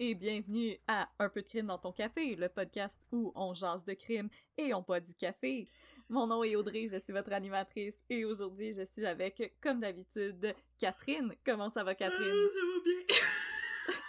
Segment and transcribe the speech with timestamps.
[0.00, 3.84] Et bienvenue à Un peu de crime dans ton café, le podcast où on jase
[3.84, 5.66] de crime et on boit du café.
[6.08, 10.54] Mon nom est Audrey, je suis votre animatrice et aujourd'hui je suis avec, comme d'habitude,
[10.78, 11.34] Catherine.
[11.44, 12.28] Comment ça va Catherine?
[12.28, 13.16] Euh, ça va bien.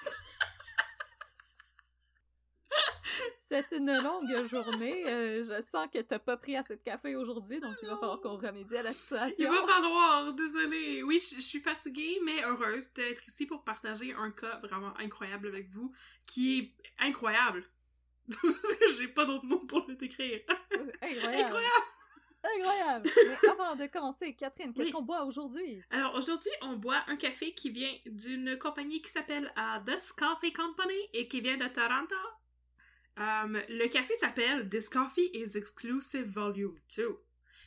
[3.49, 7.59] C'est une longue journée, euh, je sens que t'as pas pris assez de café aujourd'hui,
[7.59, 9.35] donc il va falloir qu'on remédie à la situation.
[9.39, 11.01] Il va falloir, désolée.
[11.01, 15.47] Oui, je, je suis fatiguée, mais heureuse d'être ici pour partager un cas vraiment incroyable
[15.47, 15.91] avec vous,
[16.27, 17.67] qui est incroyable.
[18.99, 20.41] J'ai pas d'autres mots pour le décrire.
[21.01, 21.35] Incroyable!
[21.35, 21.85] Incroyable!
[22.43, 23.09] Incroyable!
[23.27, 24.91] Mais avant de commencer, Catherine, qu'est-ce Oui.
[24.91, 25.81] qu'on boit aujourd'hui?
[25.89, 30.53] Alors aujourd'hui, on boit un café qui vient d'une compagnie qui s'appelle uh, This Coffee
[30.53, 32.15] Company et qui vient de Toronto.
[33.19, 37.19] Um, le café s'appelle This Coffee is Exclusive Volume 2.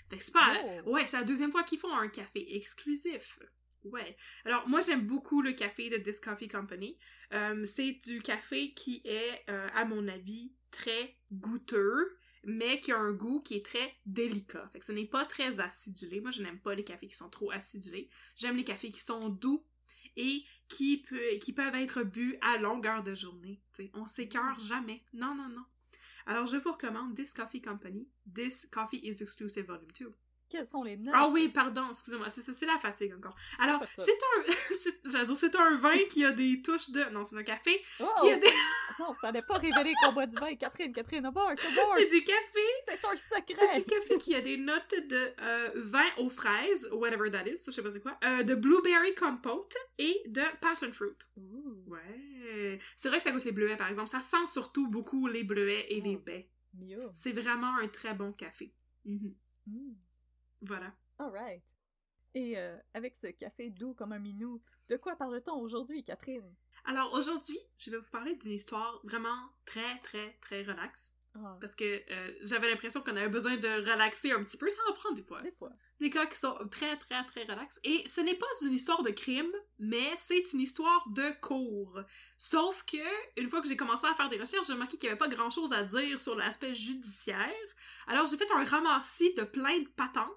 [0.08, 0.56] Fait que c'est pas...
[0.86, 0.92] Oh.
[0.92, 3.38] Ouais, c'est la deuxième fois qu'ils font un café exclusif.
[3.84, 4.16] Ouais.
[4.46, 6.96] Alors, moi, j'aime beaucoup le café de This Coffee Company.
[7.32, 12.98] Um, c'est du café qui est, euh, à mon avis, très goûteux, mais qui a
[12.98, 14.68] un goût qui est très délicat.
[14.72, 16.20] Fait que ce n'est pas très acidulé.
[16.20, 18.08] Moi, je n'aime pas les cafés qui sont trop acidulés.
[18.36, 19.64] J'aime les cafés qui sont doux
[20.16, 21.02] et qui,
[21.54, 23.60] peuvent être bu à longueur de journée.
[23.72, 25.02] T'sais, on s'écœure jamais.
[25.12, 25.64] Non, non, non.
[26.26, 28.08] Alors, je vous recommande This Coffee Company.
[28.32, 30.10] This Coffee is Exclusive Volume 2.
[30.52, 31.14] Quels sont les notes?
[31.16, 33.34] Ah oui, pardon, excusez-moi, c'est ça, c'est la fatigue encore.
[33.58, 34.42] Alors, c'est un,
[34.82, 37.80] c'est- j'allais dire, c'est un vin qui a des touches de, non, c'est un café
[38.00, 38.04] Oh!
[38.20, 38.46] qui a des,
[38.98, 41.94] Non, fallait pas révéler qu'on boit du vin, Catherine, Catherine, abort, abort!
[41.96, 43.78] c'est du café, C'est un c'est secret!
[43.80, 47.70] du café qui a des notes de euh, vin aux fraises, whatever that is, ça,
[47.70, 51.16] je sais pas c'est quoi, euh, de blueberry compote et de passion fruit.
[51.86, 55.44] Ouais, c'est vrai que ça goûte les bleuets, par exemple, ça sent surtout beaucoup les
[55.44, 56.22] bleuets et les Oh.
[56.24, 56.50] baies.
[57.14, 58.74] C'est vraiment un très bon café.
[59.06, 59.34] Mhm.
[59.66, 59.92] Mm,
[60.62, 60.92] Voilà.
[61.18, 61.62] Alright.
[62.34, 66.54] Et euh, avec ce café doux comme un minou, de quoi parle-t-on aujourd'hui, Catherine?
[66.84, 71.12] Alors aujourd'hui, je vais vous parler d'une histoire vraiment très très très relaxe.
[71.34, 74.82] Ah, Parce que euh, j'avais l'impression qu'on avait besoin de relaxer un petit peu, ça
[74.90, 75.40] en prend des fois.
[75.40, 75.70] des fois.
[75.98, 77.80] Des cas qui sont très très très relax.
[77.84, 82.00] Et ce n'est pas une histoire de crime, mais c'est une histoire de cours.
[82.36, 85.12] Sauf que, une fois que j'ai commencé à faire des recherches, j'ai remarqué qu'il n'y
[85.12, 87.50] avait pas grand chose à dire sur l'aspect judiciaire.
[88.06, 90.28] Alors j'ai fait un ramassis de plein de patentes.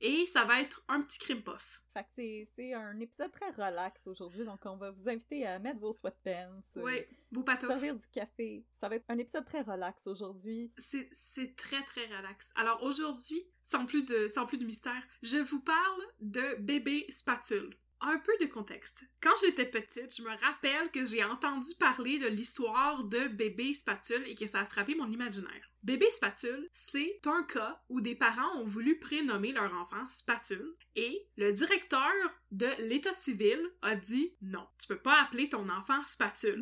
[0.00, 1.82] Et ça va être un petit crime puff.
[2.16, 5.80] Fait que c'est- un épisode très relax aujourd'hui, donc on va vous inviter à mettre
[5.80, 7.00] vos sweatpants, euh, Oui,
[7.32, 7.68] beau patouf.
[7.70, 8.64] servir du café.
[8.80, 10.70] Ça va être un épisode très relax aujourd'hui.
[10.78, 12.52] C'est, c'est très très relax.
[12.56, 17.76] Alors aujourd'hui, sans plus de sans plus de mystère, je vous parle de bébé spatule.
[18.00, 19.02] Un peu de contexte.
[19.20, 24.22] Quand j'étais petite, je me rappelle que j'ai entendu parler de l'histoire de bébé spatule
[24.28, 25.72] et que ça a frappé mon imaginaire.
[25.84, 31.24] Bébé spatule, c'est un cas où des parents ont voulu prénommer leur enfant spatule et
[31.36, 32.12] le directeur
[32.50, 36.60] de l'état civil a dit non, tu peux pas appeler ton enfant spatule.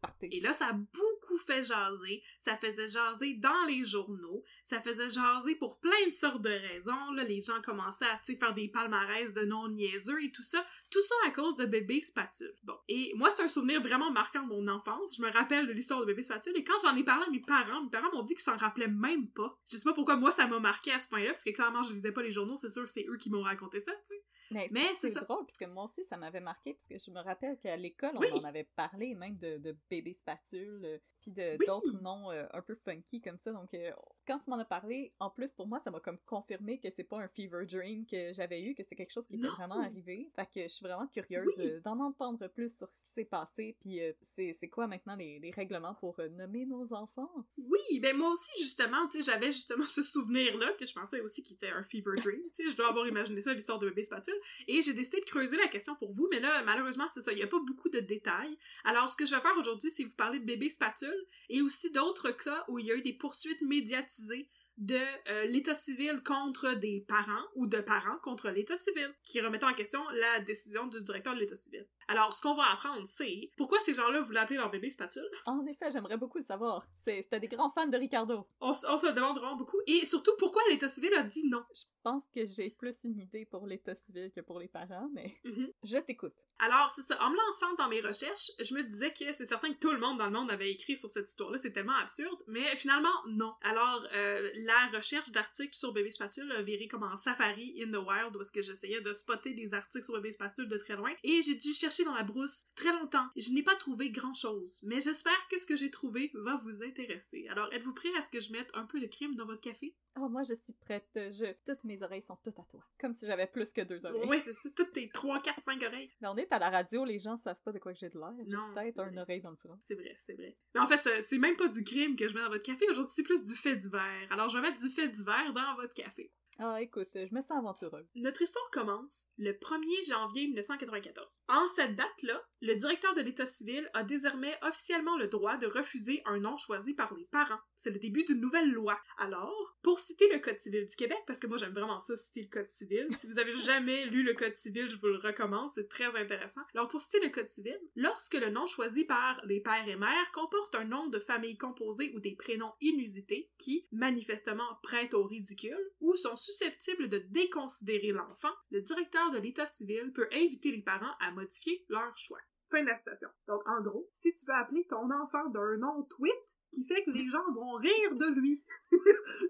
[0.00, 0.28] Party.
[0.32, 2.22] Et là, ça a beaucoup fait jaser.
[2.38, 4.44] Ça faisait jaser dans les journaux.
[4.64, 7.10] Ça faisait jaser pour plein de sortes de raisons.
[7.12, 10.64] Là, les gens commençaient à faire des palmarès de non niaiseux et tout ça.
[10.90, 12.54] Tout ça à cause de bébé spatule.
[12.64, 12.76] Bon.
[12.88, 15.16] Et moi, c'est un souvenir vraiment marquant de mon enfance.
[15.16, 16.56] Je me rappelle de l'histoire de bébé spatule.
[16.56, 18.88] Et quand j'en ai parlé à mes parents, mes parents m'ont dit que s'en rappelaient
[18.88, 19.56] même pas.
[19.70, 21.92] Je sais pas pourquoi moi ça m'a marqué à ce point-là, parce que clairement je
[21.92, 24.22] lisais pas les journaux, c'est sûr que c'est eux qui m'ont raconté ça, tu sais.
[24.52, 27.20] Mais, Mais c'est drôle, parce que moi aussi, ça m'avait marqué, parce que je me
[27.20, 28.30] rappelle qu'à l'école, on Oui.
[28.32, 30.98] en avait parlé, même de, de bébé spatule, euh,
[31.34, 31.66] puis Oui.
[31.66, 33.52] d'autres noms euh, un peu funky comme ça.
[33.52, 33.90] Donc, euh,
[34.26, 37.04] quand tu m'en as parlé, en plus, pour moi, ça m'a comme confirmé que c'est
[37.04, 39.54] pas un fever dream que j'avais eu, que c'est quelque chose qui était Non.
[39.54, 40.30] vraiment arrivé.
[40.36, 41.66] Fait que je suis vraiment curieuse Oui.
[41.66, 45.16] euh, d'en entendre plus sur ce qui s'est passé, puis euh, c'est c'est quoi maintenant
[45.16, 47.30] les, les règlements pour nommer nos enfants?
[47.58, 51.42] Oui, ben moi aussi, justement, tu sais, j'avais justement ce souvenir-là, que je pensais aussi
[51.42, 54.02] qu'il était un fever dream, tu sais, je dois avoir imaginé ça, l'histoire de bébé
[54.04, 54.34] spatule,
[54.68, 57.36] et j'ai décidé de creuser la question pour vous, mais là, malheureusement, c'est ça, il
[57.36, 58.56] n'y a pas beaucoup de détails.
[58.84, 61.15] Alors, ce que je vais faire aujourd'hui, c'est vous parler de bébé spatule,
[61.48, 64.48] et aussi d'autres cas où il y a eu des poursuites médiatisées
[64.78, 64.98] de
[65.30, 69.72] euh, l'état civil contre des parents ou de parents contre l'état civil, qui remettaient en
[69.72, 71.86] question la décision du directeur de l'état civil.
[72.08, 75.64] Alors, ce qu'on va apprendre, c'est pourquoi ces gens-là voulaient appeler leur bébé spatule, En
[75.66, 76.86] effet, j'aimerais beaucoup le savoir.
[77.06, 78.46] C'est- C'était des grands fans de Ricardo.
[78.60, 81.64] on, se demande vraiment beaucoup, et surtout pourquoi l'état civil a dit non?
[81.74, 85.34] Je pense que j'ai plus une idée pour l'état civil que pour les parents, mais
[85.44, 85.72] Mhm.
[85.82, 86.34] je t'écoute.
[86.58, 87.22] Alors, c'est ça.
[87.22, 89.98] En me lançant dans mes recherches, je me disais que c'est certain que tout le
[89.98, 91.58] monde dans le monde avait écrit sur cette histoire-là.
[91.58, 92.38] C'est tellement absurde.
[92.46, 93.52] Mais finalement, non.
[93.62, 98.02] Alors, euh, la recherche d'articles sur bébé spatule a viré comme en safari in the
[98.06, 101.10] wild, où est-ce que j'essayais de spotter des articles sur bébé spatule de très loin.
[101.24, 103.26] Et j'ai dû chercher dans la brousse très longtemps.
[103.36, 104.82] Je n'ai pas trouvé grand-chose.
[104.86, 107.46] Mais j'espère que ce que j'ai trouvé va vous intéresser.
[107.48, 109.94] Alors, êtes-vous prêts à ce que je mette un peu de crime dans votre café?
[110.18, 111.08] Oh, moi, je suis prête.
[111.14, 111.52] Je...
[111.66, 112.82] Toutes mes oreilles sont toutes à toi.
[112.98, 114.28] Comme si j'avais plus que deux oreilles.
[114.28, 114.68] Oui, c'est ça.
[114.74, 116.10] Toutes tes 3, 4, 5 oreilles.
[116.20, 118.18] Mais on est à la radio, les gens savent pas de quoi que j'ai de
[118.18, 118.32] l'air.
[118.46, 119.18] Non, peut-être c'est un vrai.
[119.20, 119.78] oreille dans le front.
[119.82, 120.56] C'est vrai, c'est vrai.
[120.74, 122.88] Mais en fait, euh, c'est même pas du crime que je mets dans votre café.
[122.90, 124.26] Aujourd'hui, c'est plus du fait divers.
[124.30, 126.32] Alors, je vais mettre du fait divers dans votre café.
[126.58, 128.06] Ah, écoute, je me sens aventureuse.
[128.14, 131.44] Notre histoire commence le 1er janvier 1994.
[131.48, 136.22] En cette date-là, le directeur de l'État civil a désormais officiellement le droit de refuser
[136.24, 137.60] un nom choisi par les parents.
[137.86, 139.00] C'est le début d'une nouvelle loi.
[139.16, 142.42] Alors, pour citer le Code civil du Québec, parce que moi j'aime vraiment ça, citer
[142.42, 145.70] le Code civil, si vous avez jamais lu le Code civil, je vous le recommande,
[145.70, 146.62] c'est très intéressant.
[146.74, 150.32] Alors, pour citer le Code civil, lorsque le nom choisi par les pères et mères
[150.32, 155.78] comporte un nom de famille composé ou des prénoms inusités qui, manifestement, prêtent au ridicule
[156.00, 161.14] ou sont susceptibles de déconsidérer l'enfant, le directeur de l'État civil peut inviter les parents
[161.20, 162.40] à modifier leur choix.
[162.76, 163.28] Fin de la citation.
[163.48, 166.34] Donc, en gros, si tu veux appeler ton enfant d'un nom tweet
[166.72, 168.62] qui fait que les gens vont rire de lui,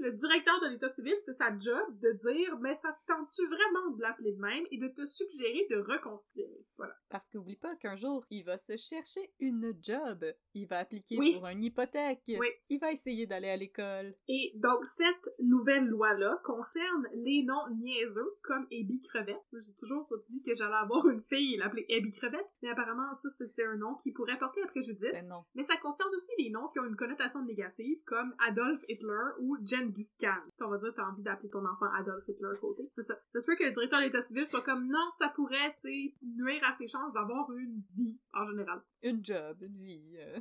[0.00, 3.96] le directeur de l'État civil, c'est sa job de dire, mais ça te tente-tu vraiment
[3.96, 6.64] de l'appeler de même et de te suggérer de reconsidérer.
[6.76, 6.94] Voilà.
[7.08, 10.24] Parce qu'oublie pas qu'un jour, il va se chercher une job.
[10.54, 11.34] Il va appliquer Oui.
[11.34, 12.22] pour une hypothèque.
[12.28, 12.46] Oui.
[12.68, 14.14] Il va essayer d'aller à l'école.
[14.28, 19.42] Et donc, cette nouvelle loi-là concerne les noms niaiseux, comme Abby Crevette.
[19.52, 23.28] J'ai toujours dit que j'allais avoir une fille et l'appeler Abby Crevette, mais apparemment, ça,
[23.30, 25.26] c'est c'est un nom qui pourrait porter à préjudice.
[25.28, 25.44] Ben.
[25.54, 29.56] Mais ça concerne aussi les noms qui ont une connotation négative, comme Adolf Hitler ou
[29.64, 30.42] Gengis Khan.
[30.60, 32.88] On va dire t'as envie d'appeler ton enfant Adolf Hitler côté.
[32.92, 33.18] C'est ça.
[33.32, 36.14] Se peut que le directeur de l'État civil soit comme non, ça pourrait, tu sais,
[36.22, 38.82] nuire à ses chances d'avoir une vie, en général.
[39.02, 40.40] Une job, une vie, euh,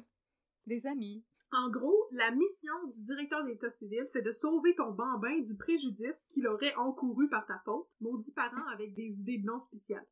[0.66, 1.24] des amis.
[1.52, 5.56] En gros, la mission du directeur de l'État civil, c'est de sauver ton bambin du
[5.56, 10.06] préjudice qu'il aurait encouru par ta faute, maudit parent avec des idées non spéciales.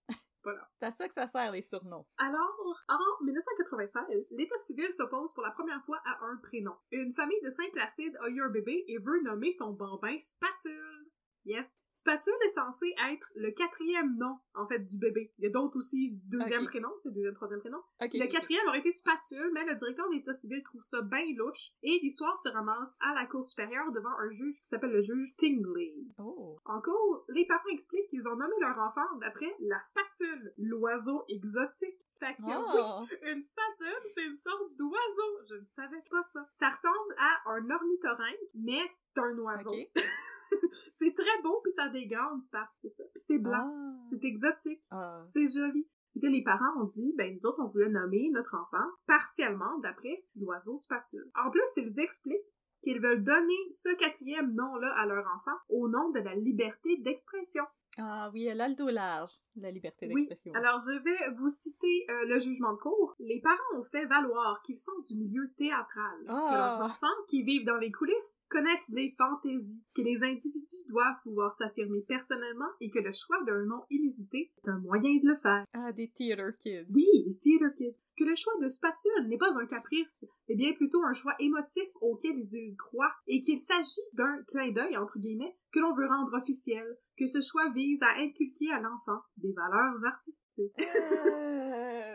[0.43, 0.67] Voilà.
[0.79, 2.05] C'est à ça que ça sert, les surnoms.
[2.17, 6.75] Alors, en 1996, l'État civil s'oppose pour la première fois à un prénom.
[6.91, 11.02] Une famille de Saint-Placide a eu un bébé et veut nommer son bambin Spatule.
[11.45, 11.79] Yes.
[11.95, 15.31] Spatule est censé être le quatrième nom, en fait, du bébé.
[15.37, 16.69] Il y a d'autres aussi, deuxième Ok.
[16.69, 17.77] prénom, c'est deuxième, troisième prénom.
[18.01, 21.71] Le quatrième aurait été Spatule, mais le directeur de l'État civil trouve ça bien louche,
[21.83, 25.35] et l'histoire se ramasse à la Cour supérieure devant un juge qui s'appelle le juge
[25.37, 25.93] Tingley.
[26.17, 26.57] Oh.
[26.65, 32.01] En cours, les parents expliquent qu'ils ont nommé leur enfant d'après la spatule, l'oiseau exotique.
[32.19, 33.01] Fait que Oh.
[33.01, 35.45] oui, une spatule, c'est une sorte d'oiseau.
[35.47, 36.47] Je ne savais pas ça.
[36.53, 39.73] Ça ressemble à un ornithorynque, mais c'est un oiseau.
[40.93, 43.03] C'est très beau, puis ça a des grandes pattes, c'est ça.
[43.13, 43.99] Puis c'est blanc, Ah.
[44.09, 44.83] c'est exotique.
[44.91, 45.21] Ah.
[45.23, 45.87] C'est joli.
[46.13, 49.79] Puis là, les parents ont dit, ben, nous autres, on voulait nommer notre enfant partiellement
[49.79, 51.29] d'après l'oiseau spatule.
[51.35, 52.45] En plus, ils expliquent
[52.83, 57.63] qu'ils veulent donner ce quatrième nom-là à leur enfant au nom de la liberté d'expression.
[57.99, 60.51] Ah oui, elle a le dos large, la liberté Oui, d'expression.
[60.55, 63.15] alors je vais vous citer euh, le jugement de cour.
[63.19, 66.77] Les parents ont fait valoir qu'ils sont du milieu théâtral, que Ah.
[66.79, 71.53] leurs enfants qui vivent dans les coulisses connaissent les fantaisies, que les individus doivent pouvoir
[71.53, 75.63] s'affirmer personnellement et que le choix d'un nom inusité est un moyen de le faire.
[75.73, 76.87] Ah, des theater kids.
[76.89, 78.09] Oui, les theater kids.
[78.17, 81.83] Que le choix de spatule n'est pas un caprice, mais bien plutôt un choix émotif
[82.01, 86.37] auquel ils croient et qu'il s'agit d'un clin d'œil, entre guillemets, que l'on veut rendre
[86.37, 86.85] officiel,
[87.17, 90.73] que ce choix vise à inculquer à l'enfant des valeurs artistiques.
[90.79, 92.13] Euh,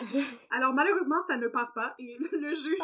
[0.50, 2.78] Alors malheureusement, ça ne passe pas et le juge,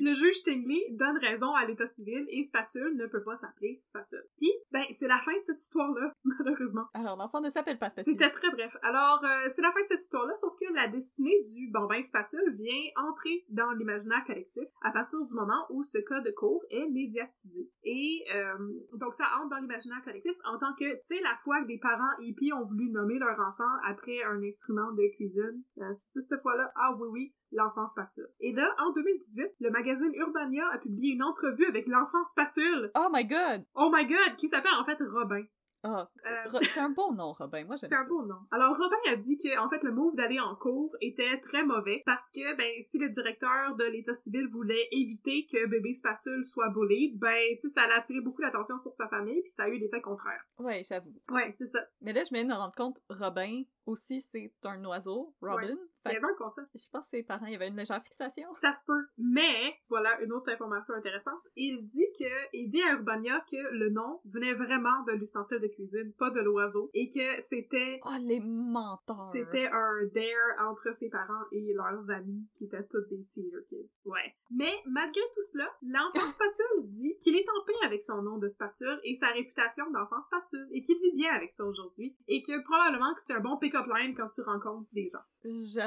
[0.00, 4.24] le juge Tingley donne raison à l'état civil et Spatule ne peut pas s'appeler Spatule.
[4.36, 6.86] Puis, ben c'est la fin de cette histoire-là, malheureusement.
[6.94, 8.12] Alors, l'enfant ne s'appelle pas Spatule.
[8.12, 8.76] C'était très bref.
[8.82, 12.56] Alors, euh, c'est la fin de cette histoire-là, sauf que la destinée du bambin spatule
[12.56, 16.86] vient entrer dans l'imaginaire collectif à partir du moment où ce cas de cours est
[16.88, 17.70] médiatisé.
[17.84, 18.54] Et euh,
[18.94, 21.78] donc, ça entre dans l'imaginaire collectif en tant que, tu sais, la fois que des
[21.78, 25.62] parents hippies ont voulu nommer leur enfant après un instrument de cuisine.
[26.10, 28.28] Sais, cette fois-là, ah oui, oui, l'enfant spatule.
[28.40, 32.90] Et là, en 2018, le magazine Urbania a publié une entrevue avec l'enfant spatule.
[32.94, 33.64] Oh my god!
[33.74, 35.44] Oh my god, qui s'appelle en fait Robin.
[35.82, 37.64] Ah, Euh, c'est un bon nom, Robin.
[37.64, 38.36] Moi, j'aime C'est un beau nom.
[38.50, 42.02] Alors, Robin a dit que, en fait, le move d'aller en cours était très mauvais
[42.04, 46.68] parce que, ben, si le directeur de l'état civil voulait éviter que bébé Spatule soit
[46.68, 49.68] bullied, ben, tu sais, ça allait attirer beaucoup d'attention sur sa famille puis ça a
[49.68, 50.44] eu l'effet contraire.
[50.58, 51.14] Ouais, j'avoue.
[51.30, 51.80] Ouais, c'est ça.
[52.02, 55.76] Mais là, je viens de me rendre compte, Robin aussi, c'est un oiseau, Robin.
[56.06, 56.68] Il y avait un concept.
[56.74, 58.48] je pense que ses parents, il y avait une légère fixation.
[58.54, 59.04] Ça se peut.
[59.18, 61.40] Mais, voilà une autre information intéressante.
[61.56, 65.66] Il dit que, il dit à Urbania que le nom venait vraiment de l'ustensile de
[65.66, 69.30] cuisine, pas de l'oiseau, et que c'était Oh, les menteurs!
[69.32, 74.00] C'était un dare entre ses parents et leurs amis, qui étaient tous des theater kids.
[74.04, 74.34] Ouais.
[74.50, 78.48] Mais malgré tout cela, l'enfant spatule dit qu'il est en paix avec son nom de
[78.48, 82.62] spatule et sa réputation d'enfant spatule, et qu'il vit bien avec ça aujourd'hui, et que
[82.64, 85.20] probablement que c'est un bon pick-up line quand tu rencontres des gens.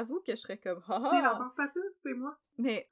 [0.04, 1.32] J'avoue que je serais comme, C'est ah!
[1.32, 2.36] l'enfant spatule, c'est moi.
[2.58, 2.88] Mais,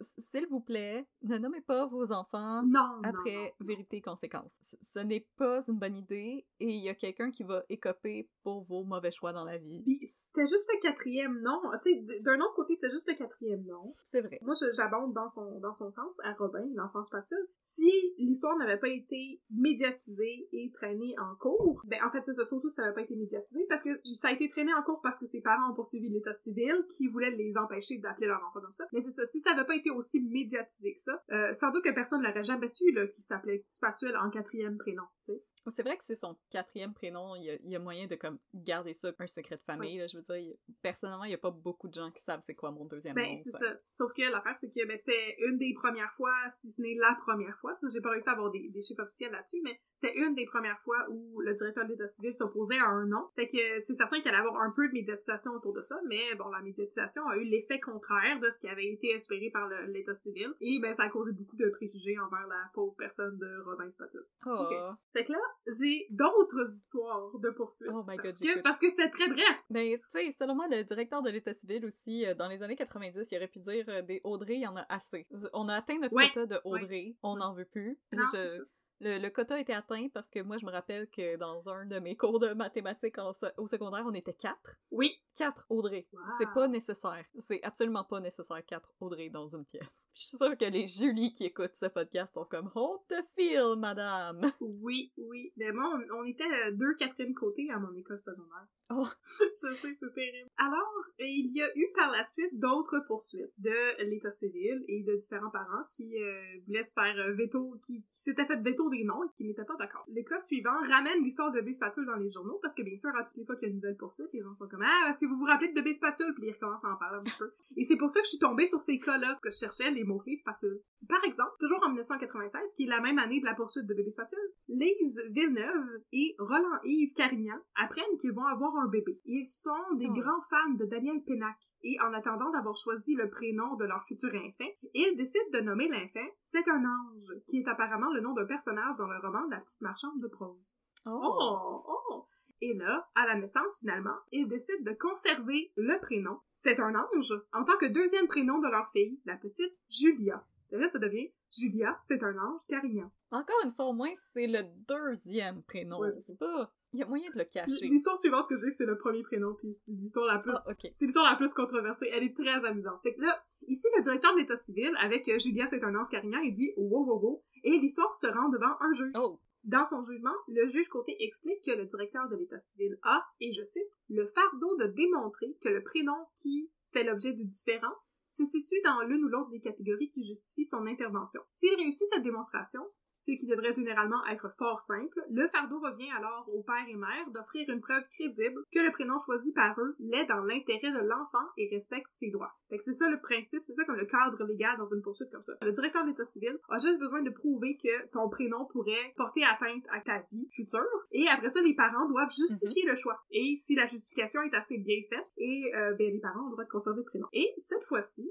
[0.00, 3.66] s- s'il vous plaît, ne nommez pas vos enfants Non, non, après non.
[3.66, 4.54] vérité et conséquence.
[4.82, 8.64] Ce- n'est pas une bonne idée et il y a quelqu'un qui va écoper pour
[8.64, 9.82] vos mauvais choix dans la vie.
[9.84, 11.60] Puis c'était juste le quatrième nom.
[11.82, 13.94] Tu sais, d'un autre côté, c'est juste le quatrième nom.
[14.04, 14.38] C'est vrai.
[14.42, 17.46] Moi, j'abonde dans son, dans son sens à Robin, l'enfant spatule.
[17.58, 22.44] Si l'histoire n'avait pas été médiatisée et traînée en cours, ben, en fait, c'est ça,
[22.44, 25.18] surtout ça n'avait pas été médiatisé, parce que ça a été traîné en cours parce
[25.18, 28.72] que ses parents ont poursuivi l'état civil qui voulait les empêcher d'appeler leur enfant comme
[28.72, 28.79] ça.
[28.92, 31.84] Mais c'est ça, si ça n'avait pas été aussi médiatisé que ça, euh, sans doute
[31.84, 35.42] que personne l'aurait jamais su, là, qu'il s'appelait Spatule en quatrième prénom, tu sais.
[35.68, 38.16] C'est vrai que c'est son quatrième prénom, il y a, il y a moyen de
[38.16, 39.98] comme garder ça un secret de famille.
[39.98, 42.40] là, je veux dire, il personnellement, il n'y a pas beaucoup de gens qui savent
[42.40, 43.36] c'est quoi mon deuxième Ben, nom.
[43.36, 43.74] c'est ça.
[43.92, 47.14] Sauf que l'affaire, c'est que ben, c'est une des premières fois, si ce n'est la
[47.20, 50.14] première fois, ça, j'ai pas réussi à avoir des, des chiffres officiels là-dessus, mais c'est
[50.14, 53.28] une des premières fois où le directeur de l'État civil s'opposait à un nom.
[53.36, 56.34] Fait que c'est certain qu'il allait avoir un peu de médiatisation autour de ça, mais
[56.36, 60.14] bon, la médiatisation a eu l'effet contraire de ce qui avait été espéré par l'État
[60.14, 63.90] civil, et ben, ça a causé beaucoup de préjugés envers la pauvre personne de Robin
[63.90, 64.24] Spatule.
[64.46, 64.50] Oh.
[64.50, 64.96] Ok.
[65.12, 65.38] Fait que là,
[65.78, 67.90] j'ai d'autres histoires de poursuite.
[67.92, 69.60] Oh my God, parce, que, parce que c'était très bref.
[69.70, 72.76] Ben, tu sais, selon moi, le directeur de l'État civil aussi, euh, dans les années
[72.76, 75.26] 90, il aurait pu dire euh, des Audrey, il y en a assez.
[75.52, 76.28] On a atteint notre Ouais.
[76.28, 77.98] quota de Audrey, on n'en veut plus.
[78.12, 78.62] Non, Je-.
[79.00, 81.86] Le, le quota a été atteint parce que moi, je me rappelle que dans un
[81.86, 84.76] de mes cours de mathématiques en au secondaire, on était quatre.
[84.90, 85.12] Oui.
[85.36, 86.06] Quatre Audrey.
[86.12, 86.20] Wow.
[86.38, 87.24] C'est pas nécessaire.
[87.38, 90.08] C'est absolument pas nécessaire quatre Audrey dans une pièce.
[90.14, 93.76] Je suis sûre que les Julie qui écoutent ce podcast sont comme Hold the feel,
[93.78, 94.52] madame!
[94.60, 95.52] Oui, oui.
[95.56, 98.66] Mais moi, on, on était euh, deux Catherine Côté à mon école secondaire.
[98.90, 99.06] Oh.
[99.62, 100.50] Je sais, c'est terrible.
[100.58, 105.02] Alors, euh, il y a eu par la suite d'autres poursuites de l'État civil et
[105.04, 109.04] de différents parents qui euh, voulaient se faire veto, qui, qui s'étaient fait veto des
[109.04, 110.04] noms et qui n'étaient pas d'accord.
[110.08, 113.10] Le cas suivant ramène l'histoire de Bébé Spatule dans les journaux parce que bien sûr,
[113.16, 115.08] à toutes les fois qu'il y a une nouvelle poursuite, les gens sont comme Ah,
[115.10, 116.34] est-ce que vous vous rappelez de Bébé Spatule?
[116.34, 117.50] Puis ils recommencent à en parler un petit peu.
[117.76, 119.90] Et c'est pour ça que je suis tombée sur ces cas-là, parce que je cherchais
[119.90, 120.80] les mots-clés spatule.
[121.08, 124.10] Par exemple, toujours en 1996, qui est la même année de la poursuite de bébé
[124.10, 129.18] spatule, Lise Villeneuve et Roland-Yves Carignan apprennent qu'ils vont avoir un bébé.
[129.24, 130.12] Ils sont des Oh.
[130.12, 131.56] grands fans de Daniel Pénac.
[131.82, 135.88] Et en attendant d'avoir choisi le prénom de leur futur infant, ils décident de nommer
[135.88, 139.58] l'infant C'est un ange, qui est apparemment le nom d'un personnage dans le roman La
[139.58, 140.76] petite marchande de prose.
[141.06, 142.26] Oh, oh!
[142.62, 147.34] Et là, à la naissance, finalement, ils décident de conserver le prénom, c'est un ange,
[147.54, 150.44] en tant que deuxième prénom de leur fille, la petite Julia.
[150.70, 153.10] Et là, ça devient Julia, c'est un ange, Carignan.
[153.32, 155.98] Encore une fois, au moins, c'est le deuxième prénom.
[155.98, 156.34] Ouais, je sais.
[156.36, 156.72] pas.
[156.92, 157.88] Il y a moyen de le cacher.
[157.88, 160.52] L'histoire suivante que j'ai, c'est le premier prénom, puis c'est l'histoire la plus...
[160.66, 160.74] Ah.
[160.92, 162.08] C'est l'histoire la plus controversée.
[162.12, 163.00] Elle est très amusante.
[163.02, 166.10] Fait que là, ici, le directeur de l'État civil, avec euh, Julia, c'est un ange
[166.10, 169.12] Carignan, il dit «wow, wow, wow», et l'histoire se rend devant un juge.
[169.16, 169.38] Oh!
[169.64, 173.52] Dans son jugement, le juge Côté explique que le directeur de l'État civil a, et
[173.52, 177.94] je cite, le fardeau de démontrer que le prénom qui fait l'objet du différent
[178.26, 181.42] se situe dans l'une ou l'autre des catégories qui justifient son intervention.
[181.52, 182.80] S'il réussit cette démonstration,
[183.20, 187.30] ce qui devrait généralement être fort simple, le fardeau revient alors aux père et mère
[187.34, 191.44] d'offrir une preuve crédible que le prénom choisi par eux l'est dans l'intérêt de l'enfant
[191.58, 192.52] et respecte ses droits.
[192.70, 195.30] Fait que c'est ça le principe, c'est ça comme le cadre légal dans une poursuite
[195.30, 195.52] comme ça.
[195.60, 199.44] Le directeur de l'état civil a juste besoin de prouver que ton prénom pourrait porter
[199.44, 200.80] atteinte à ta vie future,
[201.12, 203.20] et après ça, les parents doivent justifier le choix.
[203.30, 206.52] Et si la justification est assez bien faite, et euh, ben, les parents ont le
[206.52, 207.26] droit de conserver le prénom.
[207.32, 208.30] Et cette fois-ci,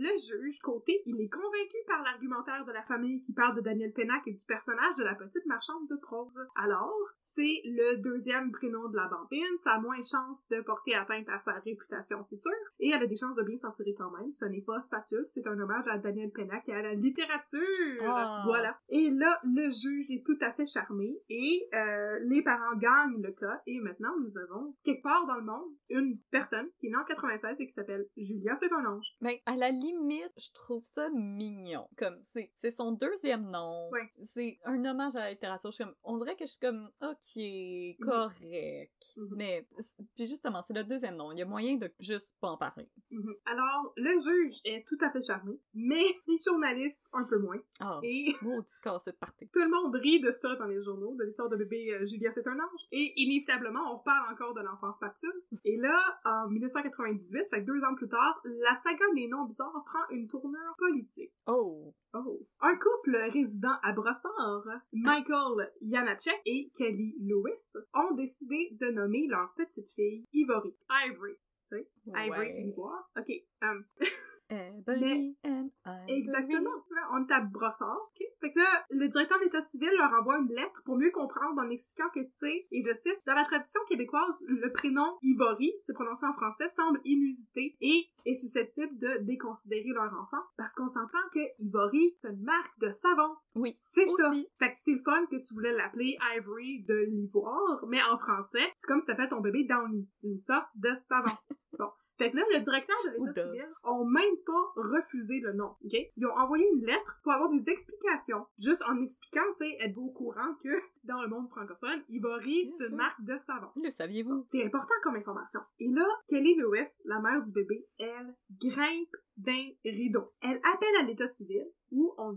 [0.00, 3.92] le juge, côté, il est convaincu par l'argumentaire de la famille qui parle de Daniel
[3.92, 6.40] Pennac et du personnage de la petite marchande de prose.
[6.56, 10.94] Alors, c'est le deuxième prénom de la bambine, ça a moins de chances de porter
[10.94, 14.10] atteinte à sa réputation future, et elle a des chances de bien s'en tirer quand
[14.10, 14.32] même.
[14.32, 17.60] Ce n'est pas spatule, c'est un hommage à Daniel Pennac et à la littérature!
[18.02, 18.42] Ah.
[18.46, 18.78] Voilà.
[18.88, 23.32] Et là, le juge est tout à fait charmé, et euh, les parents gagnent le
[23.32, 26.96] cas, et maintenant, nous avons, quelque part dans le monde, une personne qui est née
[26.96, 29.06] en 96 et qui s'appelle Julia, c'est un ange.
[29.20, 29.89] Ben, à la limite,
[30.36, 31.86] je trouve ça mignon.
[31.96, 33.90] Comme, c'est c'est son deuxième nom.
[34.22, 35.70] C'est un hommage à la littérature.
[35.70, 39.04] Je suis comme, on dirait que je suis comme, ok, correct.
[39.16, 39.34] Mhm.
[39.36, 39.66] Mais,
[40.14, 41.32] puis justement, c'est le deuxième nom.
[41.32, 42.88] Il y a moyen de juste pas en parler.
[43.10, 43.34] Mhm.
[43.46, 47.58] Alors, le juge est tout à fait charmé, mais les journalistes un peu moins.
[47.80, 49.48] Ah, Et maudit de party.
[49.52, 52.30] tout le monde rit de ça dans les journaux, de l'histoire de bébé euh, Julia
[52.30, 52.86] c'est un ange.
[52.92, 55.42] Et inévitablement, on reparle encore de l'enfance spatule.
[55.64, 60.08] Et là, en 1998, fait deux ans plus tard, la saga des noms bizarres prend
[60.10, 61.32] une tournure politique.
[61.46, 62.40] Oh, Oh.
[62.60, 69.52] Un couple résident à Brossard, Michael Janacek et Kelly Lewis, ont décidé de nommer leur
[69.54, 70.74] petite fille Ivory.
[70.90, 71.34] Ivory.
[71.70, 72.64] Tu sais, Ivory, ouais.
[72.66, 73.08] ivoire.
[73.16, 73.30] Ok.
[73.62, 73.84] um,
[74.50, 76.12] Ebony and Ivory.
[76.12, 76.70] Exactement.
[76.86, 77.96] Tu vois, on à Brossard.
[77.96, 78.26] ok?
[78.40, 81.70] Fait que là, le directeur d'État civil leur envoie une lettre pour mieux comprendre en
[81.70, 85.92] expliquant que, tu sais, et je cite, dans la tradition québécoise, le prénom Ivory, c'est
[85.92, 91.18] prononcé en français, semble inusité et est susceptible de déconsidérer leur enfant parce qu'on s'entend
[91.32, 93.36] que Ivory, c'est une marque de savon.
[93.54, 93.76] Oui.
[93.80, 94.30] C'est ça.
[94.58, 98.72] Fait que c'est le fun que tu voulais l'appeler Ivory de l'ivoire, mais en français,
[98.74, 100.08] c'est comme si t'appelais ton bébé Downy.
[100.10, 101.36] C'est une sorte de savon.
[101.78, 101.90] bon.
[102.20, 105.96] Fait que là, le directeur de l'État civil ont même pas refusé le nom, OK?
[106.16, 108.44] Ils ont envoyé une lettre pour avoir des explications.
[108.58, 110.68] Juste en expliquant, tu sais, êtes-vous au courant que
[111.04, 113.68] dans le monde francophone, Ivory, c'est une marque de savon?
[113.82, 114.44] Le saviez-vous?
[114.50, 115.60] C'est important comme information.
[115.78, 120.30] Et là, Kelly Lewis, la mère du bébé, elle grimpe d'un rideau.
[120.42, 122.36] Elle appelle à l'État civil où on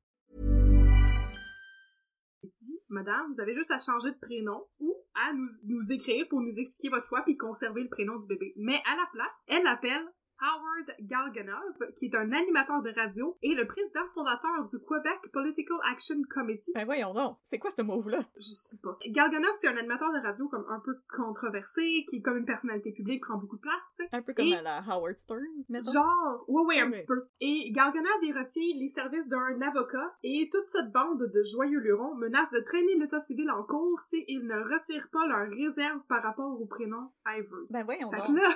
[2.91, 6.59] Madame, vous avez juste à changer de prénom ou à nous, nous écrire pour nous
[6.59, 8.53] expliquer votre choix puis conserver le prénom du bébé.
[8.57, 10.05] Mais à la place, elle appelle
[10.41, 15.77] Howard Galganov, qui est un animateur de radio et le président fondateur du Quebec Political
[15.91, 16.71] Action Committee.
[16.73, 18.19] Ben voyons donc, c'est quoi ce move-là?
[18.37, 18.97] Je sais pas.
[19.09, 23.21] Galganov, c'est un animateur de radio comme un peu controversé, qui, comme une personnalité publique,
[23.23, 24.09] prend beaucoup de place.
[24.11, 25.91] Un peu comme Et- à la Howard Stern, mettons.
[25.93, 26.97] Genre, ouais, ouais, un Ouais.
[26.97, 27.27] petit peu.
[27.39, 32.15] Et Galganov y retient les services d'un avocat et toute cette bande de joyeux lurons
[32.15, 36.59] menace de traîner l'état civil en cours s'ils ne retirent pas leur réserve par rapport
[36.59, 37.67] au prénom Ivory.
[37.69, 38.27] Ben voyons Fait donc.
[38.27, 38.49] que là,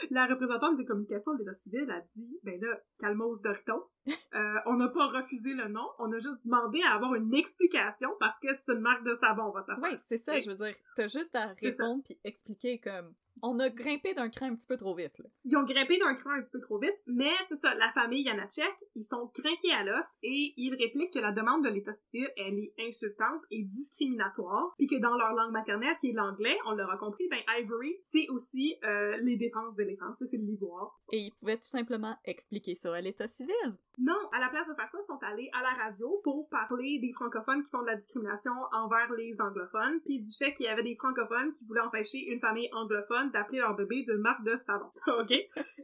[0.10, 4.74] la représentante des communications de l'état civil a dit, ben là, calmos Doritos, euh, on
[4.74, 8.54] n'a pas refusé le nom, on a juste demandé à avoir une explication parce que
[8.54, 9.90] c'est une marque de savon, votre affaire.
[9.92, 13.68] Oui, c'est ça, je veux dire, t'as juste à répondre puis expliquer comme on a
[13.70, 15.24] grimpé d'un cran un petit peu trop vite là.
[15.44, 18.24] Ils ont grimpé d'un cran un petit peu trop vite, mais c'est ça, la famille
[18.24, 22.28] Janacek, ils sont craqués à l'os et ils répliquent que la demande de l'état civil,
[22.36, 26.72] elle est insultante et discriminatoire, puis que dans leur langue maternelle, qui est l'anglais, on
[26.72, 31.00] l'aura compris, ben Ivory, c'est aussi euh, les défenses d'éléphants, c'est de l'ivoire.
[31.10, 33.76] Et ils pouvaient tout simplement expliquer ça à l'état civil.
[33.98, 36.98] Non, à la place de faire ça, ils sont allés à la radio pour parler
[37.00, 40.68] des francophones qui font de la discrimination envers les anglophones, puis du fait qu'il y
[40.68, 44.56] avait des francophones qui voulaient empêcher une famille anglophone d'appeler leur bébé de marque de
[44.56, 44.90] savon.
[45.20, 45.32] OK?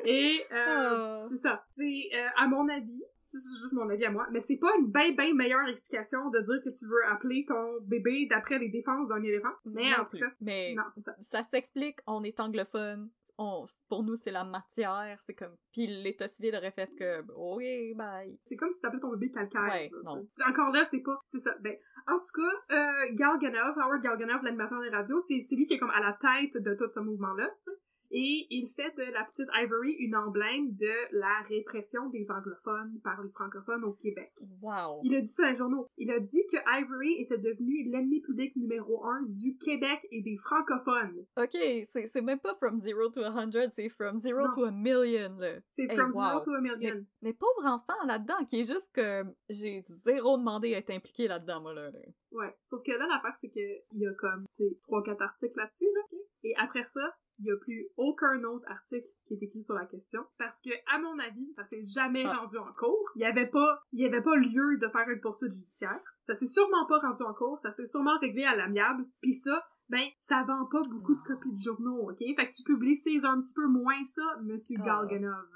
[0.05, 1.27] Et euh, Oh.
[1.29, 1.65] c'est ça.
[1.71, 4.91] C'est, euh, à mon avis, c'est juste mon avis à moi, mais c'est pas une
[4.91, 9.09] bien, bien meilleure explication de dire que tu veux appeler ton bébé d'après les défenses
[9.09, 9.53] d'un éléphant.
[9.67, 11.15] Mais Non en tout cas, Mais non, c'est ça.
[11.31, 13.11] ça s'explique, on est anglophone.
[13.40, 15.55] On, pour nous, c'est la matière, c'est comme.
[15.72, 18.37] Puis l'état civil aurait fait que, oui, bye.
[18.46, 19.62] C'est comme si t'appelais ton bébé calcaire.
[19.62, 20.27] Ouais, là, non.
[20.48, 21.16] Encore là, c'est pas...
[21.29, 21.55] C'est ça.
[21.61, 21.77] Ben,
[22.09, 25.79] en tout cas, euh, Galganov, Howard Galganov, l'animateur des radios, c'est c'est lui qui est
[25.79, 27.79] comme à la tête de tout ce mouvement-là, tu sais.
[28.11, 33.23] Et il fait de la petite Ivory une emblème de la répression des anglophones par
[33.23, 34.33] les francophones au Québec.
[34.62, 35.01] Wow.
[35.05, 35.87] Il a dit ça dans les journaux.
[35.99, 40.38] Il a dit que Ivory était devenu l'ennemi public numéro un du Québec et des
[40.38, 41.27] francophones.
[41.37, 41.53] Ok,
[41.92, 44.53] c'est c'est même pas from zero to a hundred, c'est from zero Non.
[44.55, 45.59] to a million, là.
[45.66, 46.29] C'est Hey, from wow.
[46.29, 47.05] zero to a million.
[47.23, 51.61] Mais pauvre enfant là-dedans, qui est juste que j'ai zéro demandé à être impliqué là-dedans,
[51.61, 51.90] moi, là.
[51.90, 51.99] là.
[52.33, 52.55] Ouais.
[52.61, 53.61] Sauf que là, l'affaire, c'est que
[53.92, 56.18] il y a comme, tu sais, trois, quatre articles là-dessus, là.
[56.44, 57.01] Et après ça,
[57.40, 60.24] il y a plus aucun autre article qui est écrit sur la question.
[60.38, 62.37] Parce que, à mon avis, ça s'est jamais Ah.
[62.38, 63.11] rendu en cours.
[63.16, 66.01] Il y avait pas, il y avait pas lieu de faire une poursuite judiciaire.
[66.24, 67.59] Ça s'est sûrement pas rendu en cours.
[67.59, 69.07] Ça s'est sûrement réglé à l'amiable.
[69.22, 72.18] Puis ça, ben, ça vend pas beaucoup de copies de journaux, ok?
[72.18, 74.85] Fait que tu publicises un petit peu moins ça, Monsieur Ah.
[74.85, 75.46] Galganov.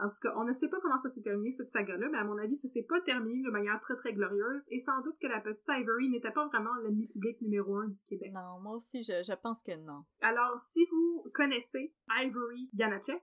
[0.00, 2.24] En tout cas, on ne sait pas comment ça s'est terminé, cette saga-là, mais à
[2.24, 5.26] mon avis, ça s'est pas terminé de manière très très glorieuse, et sans doute que
[5.26, 8.32] la petite Ivory n'était pas vraiment l'ennemi public numéro un du Québec.
[8.32, 10.04] Non, moi aussi, je, je pense que non.
[10.20, 13.22] Alors, si vous connaissez Ivory Yanachek,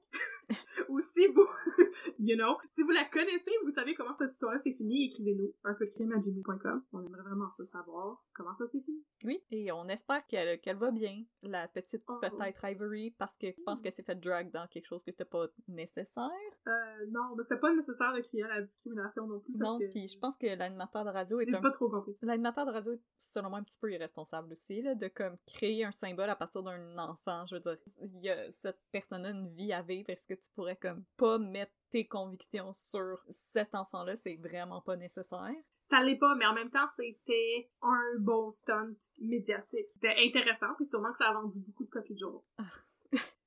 [0.90, 1.48] ou si vous,
[2.20, 5.74] you know, si vous la connaissez, vous savez comment cette histoire-là s'est finie, écrivez-nous un
[5.74, 6.84] peu de crime à gmail.com.
[6.94, 9.04] On aimerait vraiment ça savoir comment ça s'est fini.
[9.24, 12.20] Oui, et on espère qu'elle qu'elle va bien, la petite Oh.
[12.20, 15.26] peut-être Ivory, parce que je pense qu'elle s'est fait drag dans quelque chose que c'était
[15.26, 16.30] pas nécessaire.
[16.68, 19.58] Euh, non, mais c'est pas nécessaire de crier à la discrimination non plus.
[19.58, 22.16] parce Non, que puis je pense que l'animateur de radio est un pas trop compris.
[22.22, 25.86] L'animateur de radio est selon moi un petit peu irresponsable aussi, là, de comme créer
[25.86, 27.46] un symbole à partir d'un enfant.
[27.48, 30.10] Je veux dire, il y a cette personne-là une vie à vivre.
[30.10, 34.16] Est-ce que tu pourrais comme pas mettre tes convictions sur cet enfant-là?
[34.18, 35.56] C'est vraiment pas nécessaire.
[35.84, 39.90] Ça l'est pas, mais en même temps, c'était un bon stunt médiatique.
[39.90, 42.26] C'était intéressant, puis sûrement que ça a vendu beaucoup de copies de.
[42.60, 42.64] Ah.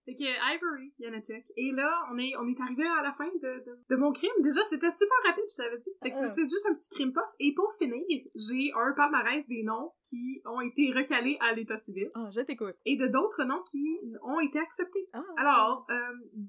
[0.05, 1.45] Fait que Ivory, Yanachek.
[1.57, 4.31] Et là, on est, on est arrivé à la fin de, de, de mon crime.
[4.43, 5.91] Déjà, c'était super rapide, je t'avais dit.
[6.03, 6.29] Fait que Ah.
[6.35, 7.25] c'était juste un petit crime puff.
[7.41, 7.99] Et pour finir,
[8.35, 12.11] j'ai un palmarès des noms qui ont été recalés à l'état civil.
[12.15, 12.77] Ah, je t'écoute.
[12.85, 15.09] Et de d'autres noms qui ont été acceptés.
[15.15, 15.23] Ah.
[15.39, 15.95] Alors, euh,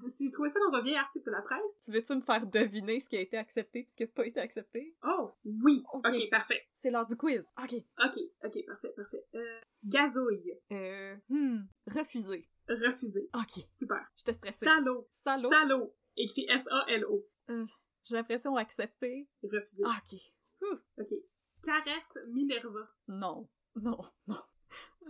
[0.06, 1.82] j'ai trouvé ça dans un vieil article de la presse.
[1.84, 4.26] Tu veux-tu me faire deviner ce qui a été accepté et ce qui a pas
[4.26, 4.94] été accepté?
[5.02, 5.82] Oh, oui.
[5.94, 6.06] Ok.
[6.08, 6.62] ok, parfait.
[6.76, 7.44] C'est l'heure du quiz.
[7.62, 7.74] Ok.
[8.04, 9.24] Ok, ok, parfait, parfait.
[9.34, 10.52] Euh, gazouille.
[10.72, 12.48] Euh, hmm, refusé.
[12.68, 13.28] Refusé.
[13.34, 13.64] Ok.
[13.68, 14.04] Super.
[14.16, 14.64] J'étais stressée.
[14.66, 15.08] Salaud.
[15.24, 15.48] Salaud.
[15.50, 15.94] Salaud.
[16.16, 17.26] Écrit S-A-L-O.
[18.04, 19.28] J'ai l'impression accepté.
[19.42, 19.82] Refusé.
[19.86, 20.18] Ah, ok.
[20.62, 21.02] Ouh.
[21.02, 21.14] Ok.
[21.62, 22.88] Caresse Minerva.
[23.08, 23.48] Non.
[23.76, 23.98] Non.
[24.26, 24.40] Non.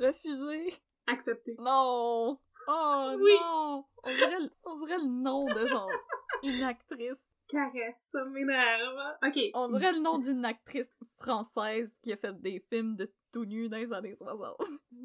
[0.00, 0.72] Refusé.
[1.06, 1.56] Accepté.
[1.58, 2.38] Non!
[2.68, 3.30] Oh Oui.
[3.40, 3.84] non!
[4.04, 5.88] On dirait, le- on dirait le nom de genre
[6.42, 7.20] une actrice.
[7.48, 9.18] Caresse Minerva.
[9.24, 9.38] Ok.
[9.54, 10.88] On dirait le nom d'une actrice
[11.18, 14.56] française qui a fait des films de tout nu dans les années 60.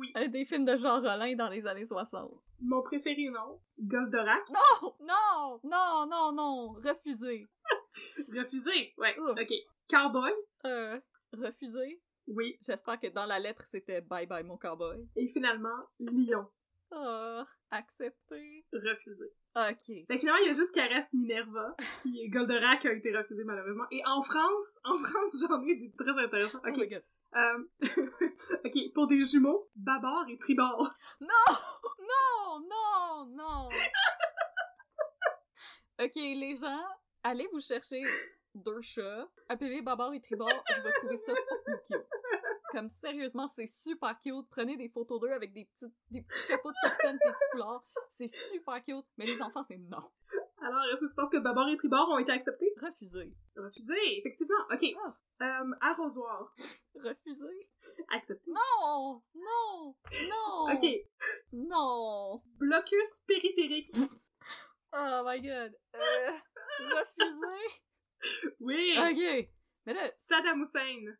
[0.02, 0.12] Oui.
[0.18, 2.32] Euh, Des films de Jean Rollin dans les années 60.
[2.62, 3.60] Mon préféré, non.
[3.80, 4.42] Goldorak.
[4.50, 4.94] Non!
[5.00, 5.60] Non!
[5.64, 6.74] Non, non, non!
[6.84, 7.48] Refusé.
[8.36, 8.94] Refusé.
[8.98, 9.16] Ouais.
[9.20, 9.38] Ouf.
[9.40, 9.54] Ok.
[9.88, 10.32] Cowboy.
[10.66, 11.00] Euh,
[11.34, 12.02] refusé.
[12.28, 12.58] Oui.
[12.66, 15.08] J'espère que dans la lettre c'était bye bye mon cowboy.
[15.16, 16.48] Et finalement, Lion.
[16.94, 18.66] Oh, accepté.
[18.74, 19.26] Refusé.
[19.56, 19.86] Ok.
[19.86, 23.86] Fait que finalement, il y a juste Caresse Minerva, qui Goldorak a été refusé malheureusement.
[23.92, 26.60] Et en France, en France, j'en ai des très intéressants.
[26.66, 27.02] Oh Ok.
[27.36, 27.64] Euh,
[28.66, 30.94] ok, pour des jumeaux, Babar et Tribord.
[31.22, 31.28] Non!
[32.00, 32.60] Non!
[32.70, 33.26] Non!
[33.26, 33.70] Non!
[36.02, 36.84] ok, les gens,
[37.24, 38.02] allez vous chercher
[38.54, 41.34] deux chats, appelez Babar et Tribord, je vais trouver ça
[41.88, 42.06] cute.
[42.72, 44.48] Comme sérieusement, c'est super cute.
[44.50, 47.86] Prenez des photos d'eux avec des petits, des chapeaux de capitaine, des petits.
[48.10, 49.06] C'est super cute.
[49.18, 50.10] Mais les enfants, c'est non.
[50.62, 52.72] Alors, est-ce que tu penses que Babar et Tribord ont été acceptés?
[52.80, 53.34] Refusé.
[53.56, 54.64] Refusé, effectivement.
[54.72, 54.86] Ok.
[55.04, 55.16] Ah.
[55.42, 56.54] Euh, arrosoir.
[56.96, 57.70] Refusé?
[58.10, 58.52] Accepté.
[58.52, 59.24] Non!
[59.34, 59.96] Non!
[60.30, 60.74] Non!
[60.74, 60.86] Ok.
[61.52, 62.44] Non!
[62.58, 63.92] Blocus périphérique.
[64.94, 65.74] Oh my god.
[65.96, 66.32] Euh,
[66.80, 68.54] refusé?
[68.60, 68.94] Oui.
[68.98, 69.50] Ok.
[69.86, 71.16] Mais là, Saddam Hussein.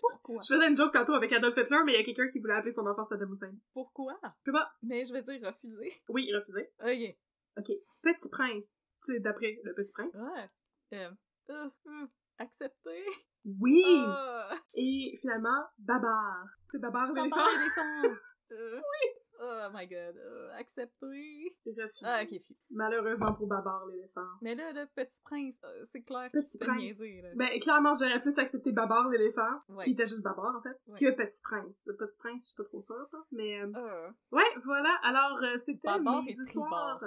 [0.00, 0.40] pourquoi?
[0.48, 2.54] Je faisais une joke tantôt avec Adolf Hitler, mais il y a quelqu'un qui voulait
[2.54, 3.52] appeler son enfant Saddam Hussein.
[3.74, 4.16] Pourquoi?
[4.22, 4.72] Je sais pas.
[4.84, 6.00] Mais je vais dire refusé.
[6.08, 6.70] Oui, refusé.
[6.84, 7.16] Ok.
[7.58, 7.70] Ok.
[8.02, 8.78] Petit Prince.
[9.04, 10.14] Tu sais, d'après le Petit Prince.
[10.20, 10.98] Ouais.
[10.98, 11.10] Euh,
[11.50, 12.06] euh, euh,
[12.38, 13.04] accepté.
[13.44, 13.82] Oui.
[14.06, 14.50] Ah.
[14.74, 16.44] Et finalement, Babar.
[16.70, 17.36] C'est Babar l'éléphant.
[17.58, 18.16] éléphant.
[18.52, 19.08] Euh, oui.
[19.40, 20.16] Oh my god.
[20.16, 21.56] Euh, accepté.
[21.64, 21.88] Refusé.
[22.02, 22.40] Ah, ok.
[22.70, 24.26] Malheureusement pour Babar l'éléphant.
[24.42, 26.76] Mais là, le petit prince, euh, c'est clair Petit Prince.
[26.78, 27.28] niaiser, là.
[27.36, 29.84] Ben, clairement, j'aurais plus accepté Babar l'éléphant, Ouais.
[29.84, 30.98] qui était juste Babar, en fait, Ouais.
[30.98, 31.88] que Petit Prince.
[31.96, 33.60] Petit Prince, je suis pas trop sûre, là, mais...
[33.60, 34.98] euh, Euh, Ouais, voilà.
[35.04, 37.00] Alors, c'était Babar mes histoires.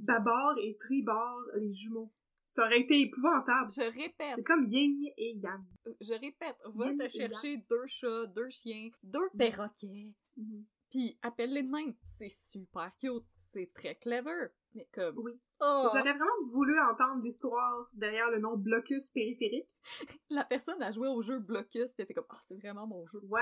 [0.00, 2.12] Babar et Tribord, les jumeaux.
[2.46, 3.72] Ça aurait été épouvantable.
[3.72, 5.62] Je répète, C'est comme Yin et Yang.
[6.00, 10.64] je répète, va Yin te chercher deux chats, deux chiens, deux perroquets, Mhm.
[10.90, 11.94] puis appelle-les de même.
[12.02, 15.16] C'est super cute, c'est très clever, mais comme...
[15.18, 15.32] Oui.
[15.66, 15.88] Oh!
[15.92, 19.68] J'aurais vraiment voulu entendre l'histoire derrière le nom Blocus périphérique.
[20.30, 23.20] La personne a joué au jeu Blocus, pis était comme, ah, c'est vraiment mon jeu.
[23.24, 23.40] Ouais!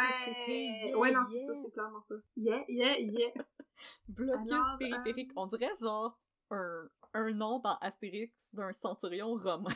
[0.87, 2.15] yeah, ouais, non, c'est ça, c'est clairement ça.
[2.37, 3.33] Yeah, yeah, yeah.
[4.09, 5.31] Blocus Alors, périphérique.
[5.31, 6.19] euh, On dirait genre
[6.51, 9.75] un, un nom dans Astérix d'un centurion romain.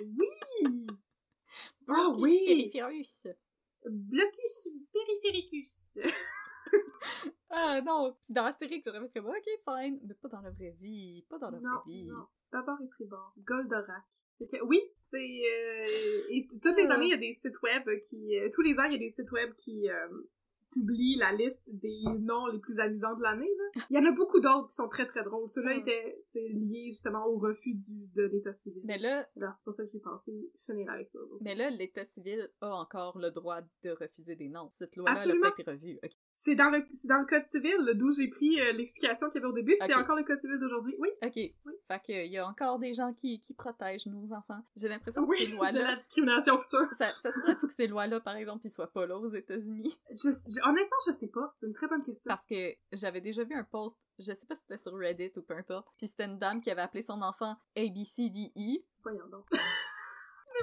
[0.00, 0.86] Oui!
[1.86, 2.70] Blocus Ah oui!
[2.72, 3.26] périphéricus.
[3.84, 5.98] Blocus périphéricus.
[7.50, 10.76] Ah non, Puis dans Astérix, j'aurais fait comme, ok, fine, mais pas dans la vraie
[10.80, 12.04] vie, pas dans la non, vraie vie.
[12.04, 12.26] non.
[12.52, 13.32] D'abord et tribord.
[13.38, 14.02] Goldorak.
[14.62, 15.16] Oui, c'est...
[15.16, 15.86] euh,
[16.30, 16.94] et toutes les Ah.
[16.94, 18.38] années, il y a des sites web qui...
[18.38, 20.08] euh, tous les ans, il y a des sites web qui euh,
[20.72, 23.48] publient la liste des noms les plus amusants de l'année.
[23.90, 25.48] Il y en a beaucoup d'autres qui sont très, très drôles.
[25.48, 25.78] Ceux-là Ah.
[25.78, 28.82] étaient liés justement au refus du, de l'état civil.
[28.84, 30.32] Mais là, Alors, c'est pour ça que j'ai pensé
[30.66, 31.18] finir avec ça.
[31.42, 34.70] mais là, l'État civil a encore le droit de refuser des noms.
[34.78, 35.46] Cette loi-là, elle Absolument.
[35.46, 35.98] a pas été revue.
[36.34, 39.44] C'est dans le c'est dans le code civil d'où j'ai pris euh, l'explication qu'il y
[39.44, 39.76] avait au début.
[39.80, 40.94] C'est encore le code civil d'aujourd'hui.
[40.98, 41.08] Oui.
[41.22, 41.38] Ok.
[41.88, 44.60] Fait que, il y a encore des gens qui, qui protègent nos enfants.
[44.76, 46.86] J'ai l'impression que ces de lois-là, la discrimination future.
[46.98, 49.96] ça, ça se que ces lois-là, par exemple, ils soient pas là aux États-Unis.
[50.10, 51.54] Je, je- honnêtement, je sais pas.
[51.58, 52.28] C'est une très bonne question.
[52.28, 55.42] Parce que j'avais déjà vu un post, je sais pas si c'était sur Reddit ou
[55.42, 59.46] peu importe, puis c'était une dame qui avait appelé son enfant ABCDE, Voyons donc.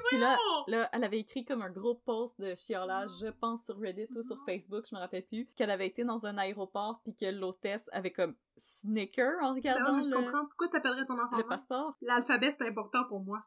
[0.08, 3.77] puis là, là, elle avait écrit comme un gros post de chiolage, je pense sur
[3.79, 7.15] Reddit ou sur Facebook, je me rappelle plus, qu'elle avait été dans un aéroport puis
[7.15, 10.45] que l'hôtesse avait comme snicker en Ah, regardant je le, comprends.
[10.45, 11.95] Pourquoi t'appellerais ton enfant le passeport?
[12.01, 13.43] L'alphabet, c'est important pour moi.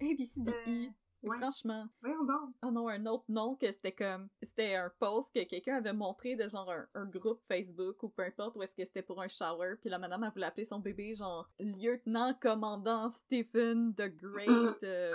[0.00, 0.50] ABCDE.
[0.68, 0.86] Euh,
[1.22, 1.38] ouais.
[1.38, 2.50] Franchement, Voyons donc.
[2.64, 6.36] oh non, un autre nom que c'était comme, c'était un post que quelqu'un avait montré
[6.36, 9.28] de genre un, un groupe Facebook ou peu importe où est-ce que c'était pour un
[9.28, 14.82] shower, puis la madame elle voulait appeler son bébé genre lieutenant commandant Stephen the Great.
[14.82, 15.12] euh,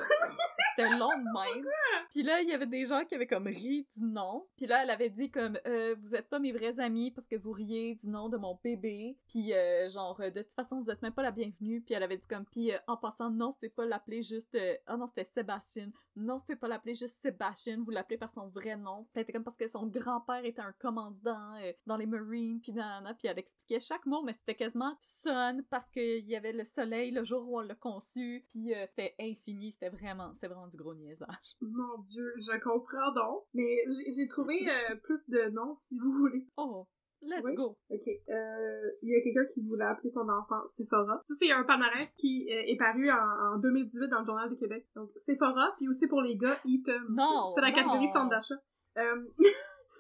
[0.76, 1.66] c'était long de même.
[2.12, 4.46] Puis là, il y avait des gens qui avaient comme ri du nom.
[4.58, 7.36] Puis là, elle avait dit comme euh, vous êtes pas mes vrais amis parce que
[7.36, 9.18] vous riez du nom de mon bébé.
[9.28, 11.82] Puis euh, genre euh, de toute façon, vous êtes même pas la bienvenue.
[11.82, 14.58] Puis elle avait dit comme puis euh, en passant non, c'est pas l'appeler juste
[14.88, 15.92] ah non, c'était Sébastien.
[16.18, 19.04] Non, faut pas l'appeler juste Sébastien, vous l'appelez par son vrai nom.
[19.04, 21.54] Puis elle était comme parce que son grand-père était un commandant
[21.86, 25.90] dans les Marines, puis nanana, puis elle expliquait chaque mot, mais c'était quasiment son parce
[25.90, 29.90] qu'il y avait le soleil le jour où on l'a conçu, puis c'était infini, c'était
[29.90, 31.28] vraiment, c'était vraiment du gros niaisage.
[31.62, 33.44] Mon dieu, je comprends donc.
[33.54, 33.84] Mais
[34.16, 36.48] j'ai trouvé euh, plus de noms, si vous voulez.
[36.58, 36.88] Oh,
[37.22, 37.54] let's Oui?
[37.56, 37.78] go!
[37.90, 38.08] Ok.
[38.30, 41.20] Euh, Il y a quelqu'un qui voulait appeler son enfant Sephora.
[41.24, 44.56] Ça, c'est un palmarès qui euh, est paru en, en 2018 dans le Journal de
[44.56, 44.88] Québec.
[44.96, 47.00] Donc, Sephora, puis aussi pour les gars, Eaton.
[47.10, 47.76] Non, C'est la non.
[47.76, 48.56] catégorie centre d'achat.
[48.98, 49.26] Euh,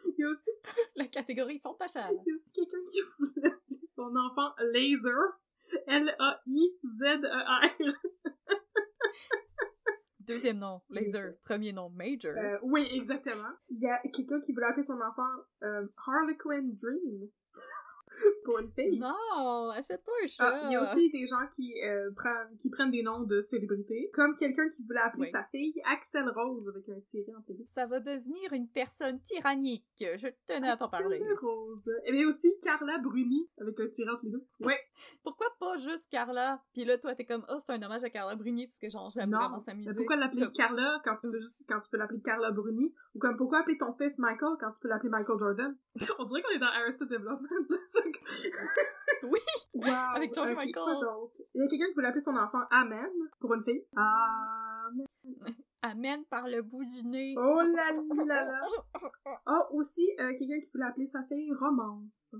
[0.05, 0.49] Il y a aussi
[0.95, 2.03] La catégorie sont tachades.
[2.25, 5.37] Il y a aussi quelqu'un qui voulait appeler son enfant Laser.
[5.87, 7.61] L-A-I-Z-E-R.
[10.31, 11.33] Deuxième nom, Laser.
[11.43, 12.33] Premier nom, Major.
[12.37, 13.49] Euh, oui, exactement.
[13.69, 15.27] Il y a quelqu'un qui voulait appeler son enfant
[15.63, 17.29] euh, Harlequin Dream.
[18.45, 18.99] Pour une fille.
[18.99, 20.43] non, achète-toi un chat!
[20.45, 23.41] Ah, il y a aussi des gens qui, euh, prennent, qui prennent des noms de
[23.41, 24.09] célébrités.
[24.13, 25.27] Comme quelqu'un qui voulait appeler Oui.
[25.29, 27.63] sa fille Axel Rose avec un tiré entre les deux.
[27.73, 29.85] Ça va devenir une personne tyrannique.
[29.99, 31.21] Je tenais à t'en Axel parler.
[31.41, 31.89] Rose.
[32.05, 34.45] Et bien aussi Carla Bruni avec un tiré entre les deux.
[34.59, 34.79] Ouais.
[35.23, 36.61] Pourquoi pas juste Carla?
[36.73, 39.09] Puis là, toi, t'es comme, oh, c'est un hommage à Carla Bruni, parce que genre,
[39.09, 39.89] j'aime vraiment sa musique.
[39.89, 42.93] Mais pourquoi l'appeler Comme- Carla quand tu peux juste quand tu peux l'appeler Carla Bruni?
[43.15, 45.75] Ou comme pourquoi appeler ton fils Michael quand tu peux l'appeler Michael Jordan?
[46.19, 47.47] On dirait qu'on est dans Arrested Development.
[49.23, 49.39] Oui.
[49.73, 50.15] Wow.
[50.15, 50.83] Avec George Michael.
[51.53, 53.09] Il y a quelqu'un qui voulait appeler son enfant Amen
[53.39, 53.85] pour une fille?
[53.95, 55.05] Amen.
[55.83, 57.33] Amène par le bout du nez.
[57.37, 57.91] Oh là
[58.25, 58.61] là là.
[59.47, 62.35] Ah aussi euh, quelqu'un qui voulait appeler sa fille Romance.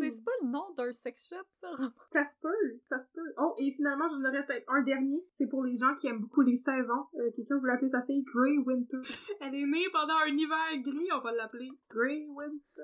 [0.00, 1.68] C'est c'est pas le nom d'un sex shop, ça?
[2.10, 3.34] Ça se peut, ça se peut.
[3.38, 5.22] Oh, et finalement, j'en aurais peut-être un dernier.
[5.36, 7.06] C'est pour les gens qui aiment beaucoup les saisons.
[7.16, 9.00] Euh, Quelqu'un voulait appeler sa fille Grey Winter.
[9.40, 12.82] Elle est née pendant un hiver gris, on va l'appeler Grey Winter.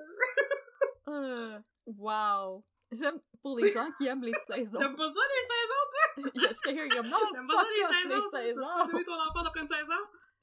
[1.31, 2.63] Euh, wow.
[2.91, 4.79] J'aime, pour les gens qui aiment les saisons.
[4.79, 6.31] T'aimes pas ça, les saisons, toi?
[6.35, 8.29] Il y a quelqu'un qui est comme, non, T'aimes fuck pas ça, les saisons?
[8.33, 10.01] les Tu ton enfant d'après une saison?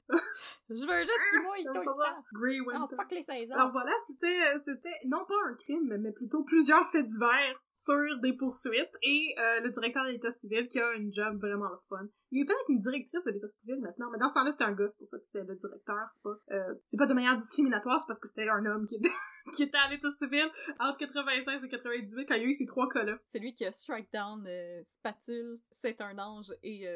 [0.69, 2.23] Je veux juste qu'il mouille tout le temps.
[2.33, 2.95] Grey Winter.
[2.95, 3.53] fuck les saisons.
[3.53, 8.19] Alors voilà, c'était, euh, c'était non pas un crime, mais plutôt plusieurs faits divers sur
[8.21, 12.07] des poursuites et euh, le directeur de l'état civil qui a une job vraiment fun.
[12.31, 14.65] Il y a peut-être une directrice de l'état civil maintenant, mais dans ce temps-là, c'était
[14.65, 17.13] un gars, c'est pour ça que c'était le directeur, c'est pas, euh, c'est pas de
[17.13, 19.09] manière discriminatoire, c'est parce que c'était un homme qui était,
[19.53, 22.65] qui était à l'état civil entre 96 et 98 quand il y a eu ces
[22.65, 23.17] trois cas-là.
[23.31, 26.87] C'est lui qui a strike down euh, Spatule, C'est un ange et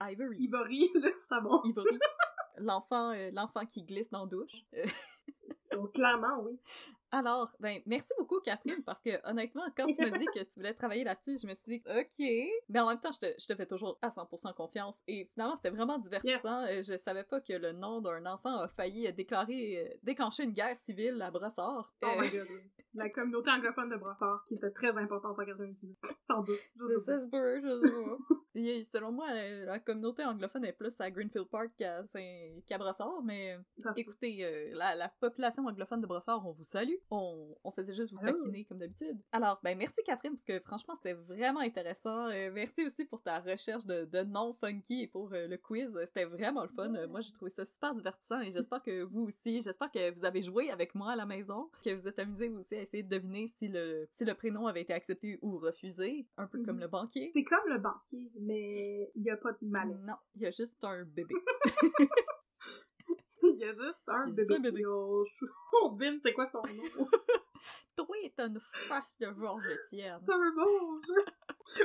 [0.00, 0.36] Ivory.
[0.38, 1.62] Ivory, le savon.
[1.64, 1.98] Ivory.
[2.58, 4.64] L'enfant, euh, l'enfant qui glisse dans la douche.
[5.72, 6.58] Donc, clairement, oui.
[7.18, 10.74] Alors, ben, merci beaucoup, Catherine, parce que honnêtement, quand tu m'as dit que tu voulais
[10.74, 12.26] travailler là-dessus, je me suis dit, OK.
[12.68, 14.96] Mais en même temps, je te, je te fais toujours à 100% confiance.
[15.08, 16.64] Et finalement, c'était vraiment divertissant.
[16.66, 20.52] Euh, Je savais pas que le nom d'un enfant a failli déclarer, euh, déclencher une
[20.52, 21.90] guerre civile à Brossard.
[22.02, 22.46] Oh Euh, my god.
[22.94, 25.98] La communauté anglophone de Brossard, qui était très importante en 98.
[26.26, 26.56] Sans doute.
[26.76, 27.12] Je sais Ça, pas.
[27.12, 28.34] ça se peut, je sais pas.
[28.54, 32.04] Et selon moi, euh, la communauté anglophone est plus à Greenfield Park qu'à
[32.66, 33.58] qu'à Brossard, mais
[33.96, 36.94] écoutez, euh, la, la population anglophone de Brossard, on vous salue.
[37.10, 38.32] On, on faisait juste vous Ah.
[38.32, 39.16] taquiner comme d'habitude.
[39.32, 42.28] Alors, ben merci Catherine, parce que franchement, c'était vraiment intéressant.
[42.30, 45.88] Euh, merci aussi pour ta recherche de, de noms funky et pour euh, le quiz.
[46.06, 46.88] C'était vraiment le fun.
[47.06, 50.42] Moi, j'ai trouvé ça super divertissant et j'espère que vous aussi, j'espère que vous avez
[50.42, 53.46] joué avec moi à la maison, que vous êtes amusés aussi à essayer de deviner
[53.46, 56.82] si le, si le prénom avait été accepté ou refusé, un peu comme Mhm.
[56.82, 57.30] le banquier.
[57.32, 59.96] C'est comme le banquier, mais il y a pas de malin.
[60.06, 61.34] Non, il y a juste un bébé.
[63.54, 64.56] Il y a juste un bébé.
[64.56, 64.86] un bébé.
[64.86, 65.24] Oh,
[65.84, 66.82] on c'est quoi son nom?
[67.96, 68.06] Toi,
[68.36, 70.14] t'as une face de Georgetienne.
[70.14, 71.24] c'est un bon jeu.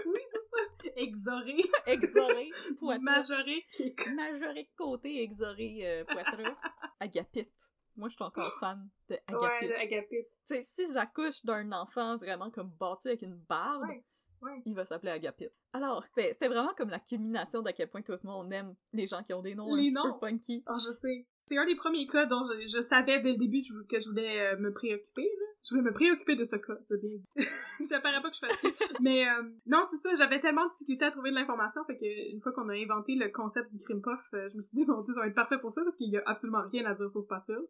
[0.05, 0.91] Oui, c'est ça.
[0.97, 1.57] Exoré.
[1.87, 3.03] Exoré, poitreux.
[3.03, 3.65] Majoré.
[4.13, 6.53] Majoré côté, exoré, euh, poitreux.
[6.99, 7.71] Agapite.
[7.95, 10.27] Moi, je suis encore fan de Ouais, Agapite.
[10.49, 14.03] de sais, si j'accouche d'un enfant vraiment comme bâti avec une barbe, Ouais,
[14.41, 14.61] ouais.
[14.65, 15.51] il va s'appeler Agapite.
[15.73, 19.23] Alors, c'était vraiment comme la culmination d'à quel point tout le monde aime les gens
[19.23, 20.19] qui ont des noms Les un petit noms?
[20.19, 20.63] peu funky.
[20.65, 21.27] Ah, je sais.
[21.41, 24.53] C'est un des premiers cas dont je, je savais dès le début que je, voulais
[24.53, 25.23] euh, me préoccuper.
[25.23, 25.45] Là.
[25.63, 27.27] Je voulais me préoccuper de ce cas, c'est bien dit.
[27.87, 28.61] ça paraît pas que je fasse
[29.01, 32.33] Mais euh, non, c'est ça, j'avais tellement de difficulté à trouver de l'information, fait que
[32.33, 34.85] une fois qu'on a inventé le concept du crime puff, euh, je me suis dit,
[34.87, 36.95] mon dieu, ça va être parfait pour ça, parce qu'il y a absolument rien à
[36.95, 37.67] dire sur Spatule.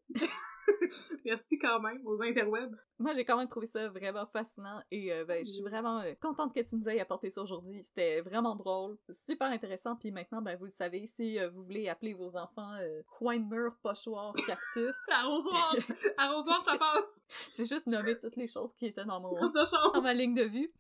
[1.26, 2.76] Merci quand même aux interwebs.
[3.00, 6.13] Moi, j'ai quand même trouvé ça vraiment fascinant et euh, ben, je suis vraiment euh,
[6.22, 7.84] contente que tu nous aies apporté ça aujourd'hui.
[7.84, 9.96] C'était vraiment drôle, super intéressant.
[9.96, 12.78] Puis maintenant, ben, vous le savez, si euh, vous voulez appeler vos enfants
[13.17, 15.76] coin de mur, pochoir, cactus, Arrosoir!
[16.17, 17.26] Arrosoir, ça passe!
[17.56, 20.72] j'ai juste nommé toutes les choses qui étaient dans mon dans ma ligne de vue.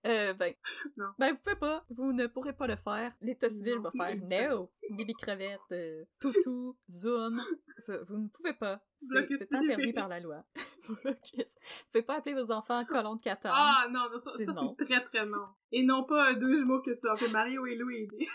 [0.06, 0.54] Euh, ben,
[0.96, 1.06] Non.
[1.18, 3.12] ben, vous pouvez pas, vous ne pourrez pas le faire.
[3.20, 4.16] L'État civil va faire
[4.50, 4.70] no.
[4.90, 7.34] Bibi crevette, euh, toutou, zoom.
[7.78, 8.80] Ça, vous ne pouvez pas.
[9.00, 10.44] C'est- interdit par la loi.
[10.88, 10.94] Vous
[11.92, 13.52] pouvez pas appeler vos enfants colons de Qatar.
[13.54, 14.74] Ah non, non, ça, C'est ça, non.
[14.78, 15.46] c'est très très non.
[15.72, 18.26] Et non pas euh, deux jumeaux que tu as fait Mario et Luigi.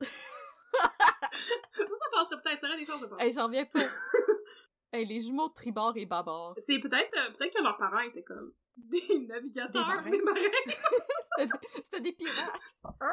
[0.00, 0.08] ça,
[1.72, 3.24] ça passerait peut-être, ça aurait des choses de passer.
[3.24, 3.80] Hey, j'en viens pas.
[4.92, 6.54] hey, les jumeaux de tribord et bâbord.
[6.58, 8.52] C'est peut-être euh, peut-être que leurs parents étaient comme
[8.90, 10.10] des navigateurs, marins.
[10.10, 10.40] des marins.
[11.84, 12.60] C'était des- pirates.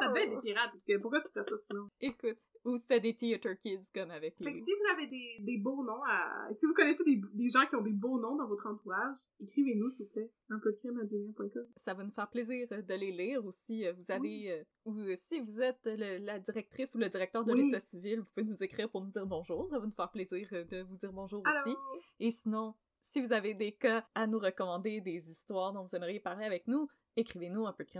[0.00, 1.88] Ça devait être des pirates, parce que pourquoi tu ferais ça sinon?
[2.00, 4.52] Écoute, ou c'était des theater kids comme avec Fait les...
[4.52, 6.46] que si vous avez des, des beaux noms à...
[6.52, 9.90] Si vous connaissez des, des gens qui ont des beaux noms dans votre entourage, écrivez-nous
[9.90, 10.30] s'il vous plaît.
[10.50, 11.66] Un peu de crime à gmail.com.
[11.84, 14.62] Ça va nous faire plaisir euh, de les lire ou si euh, vous avez euh,
[14.84, 17.64] ou si vous êtes le- la directrice ou le directeur de Oui.
[17.64, 19.68] l'état civil, vous pouvez nous écrire pour nous dire bonjour.
[19.70, 21.56] Ça va nous faire plaisir de vous dire bonjour aussi.
[21.74, 22.74] Alors, Et sinon,
[23.12, 26.66] si vous avez des cas à nous recommander, des histoires dont vous aimeriez parler avec
[26.66, 27.92] nous, écrivez-nous un peu de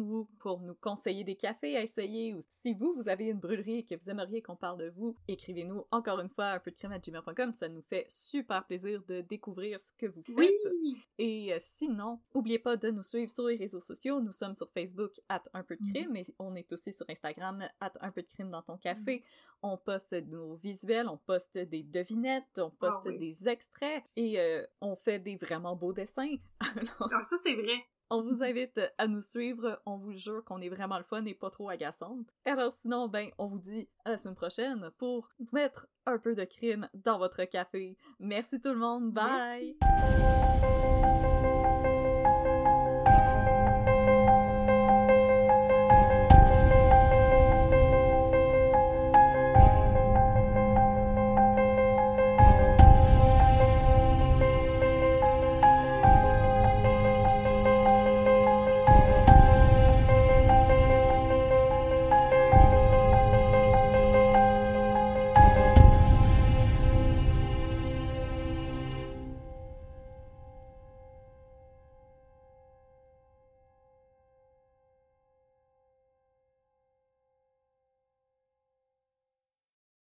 [0.00, 3.78] ou pour nous conseiller des cafés à essayer ou si vous, vous avez une brûlerie
[3.78, 7.52] et que vous aimeriez qu'on parle de vous, écrivez-nous encore une fois un peu de
[7.52, 10.36] Ça nous fait super plaisir de découvrir ce que vous faites.
[10.36, 10.96] oui!
[11.18, 14.20] Et euh, sinon, n'oubliez pas de nous suivre sur les réseaux sociaux.
[14.20, 17.64] Nous sommes sur Facebook, at un peu de crime, et on est aussi sur Instagram,
[17.80, 19.22] at un peu de crime dans ton café.
[19.62, 23.18] On poste nos visuels, on poste des devinettes, on poste oui.
[23.18, 26.36] des extraits, et euh, on fait des vraiment beaux dessins.
[26.60, 27.84] Alors, Alors ça c'est vrai.
[28.10, 29.80] On vous invite à nous suivre.
[29.86, 32.26] On vous jure qu'on est vraiment le fun et pas trop agaçante.
[32.44, 36.44] Alors sinon, ben, on vous dit à la semaine prochaine pour mettre un peu de
[36.44, 37.96] crime dans votre café.
[38.18, 39.12] Merci tout le monde.
[39.12, 39.76] Bye!
[39.80, 41.53] Merci.